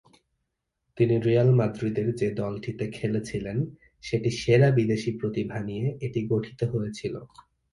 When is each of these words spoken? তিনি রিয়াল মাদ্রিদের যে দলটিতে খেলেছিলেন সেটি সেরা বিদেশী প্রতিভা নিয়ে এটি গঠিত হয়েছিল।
তিনি 0.97 1.15
রিয়াল 1.19 1.49
মাদ্রিদের 1.55 2.07
যে 2.15 2.27
দলটিতে 2.33 2.85
খেলেছিলেন 2.91 3.57
সেটি 4.03 4.29
সেরা 4.41 4.69
বিদেশী 4.71 5.11
প্রতিভা 5.19 5.57
নিয়ে 5.67 5.87
এটি 6.01 6.21
গঠিত 6.31 6.59
হয়েছিল। 6.73 7.15